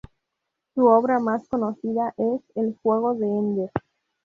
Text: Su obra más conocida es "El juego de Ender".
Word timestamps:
Su 0.73 0.85
obra 0.87 1.19
más 1.19 1.47
conocida 1.47 2.15
es 2.17 2.41
"El 2.55 2.75
juego 2.81 3.13
de 3.13 3.27
Ender". 3.27 3.71